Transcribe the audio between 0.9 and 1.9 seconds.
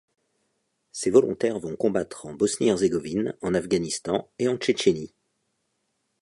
Ces volontaires vont